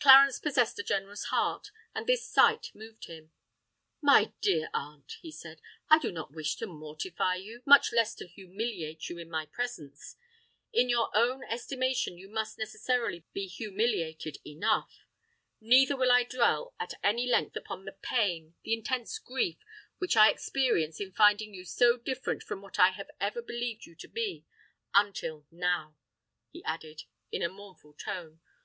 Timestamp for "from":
22.42-22.60